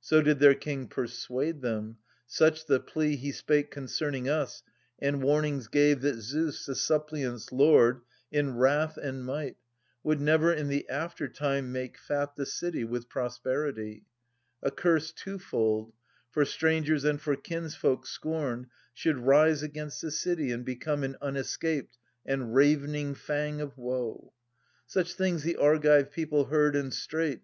So 0.00 0.20
did 0.20 0.40
their 0.40 0.56
king 0.56 0.88
persuade 0.88 1.60
them, 1.62 1.98
such 2.26 2.66
the 2.66 2.80
plea 2.80 3.14
He 3.14 3.30
spake 3.30 3.70
concerning 3.70 4.28
us, 4.28 4.64
and 4.98 5.22
warnings 5.22 5.68
gave 5.68 6.00
That 6.00 6.16
Zeus, 6.20 6.66
the 6.66 6.74
suppliants' 6.74 7.52
lord, 7.52 8.00
in 8.32 8.56
wrath 8.56 8.96
and 8.96 9.24
might, 9.24 9.58
Would 10.02 10.20
never 10.20 10.52
in 10.52 10.66
the 10.66 10.88
aftertime 10.88 11.70
make 11.70 11.96
fat 11.98 12.34
The 12.34 12.46
city 12.46 12.82
with 12.82 13.08
prosperity: 13.08 14.02
a 14.60 14.72
curse 14.72 15.12
Twofold, 15.12 15.92
for 16.32 16.44
strangers 16.44 17.04
and 17.04 17.20
for 17.20 17.36
kinsfolk 17.36 18.06
scorned, 18.08 18.66
Should 18.92 19.18
rise 19.20 19.62
against 19.62 20.00
the 20.02 20.10
city, 20.10 20.50
and 20.50 20.64
become 20.64 21.04
An 21.04 21.16
unescaped 21.22 21.96
and 22.26 22.56
ravening 22.56 23.14
fang 23.14 23.60
of 23.60 23.78
woe. 23.78 24.32
Such 24.88 25.14
things 25.14 25.44
the 25.44 25.54
Argive 25.58 26.10
people 26.10 26.46
heard, 26.46 26.74
and 26.74 26.92
straight. 26.92 27.42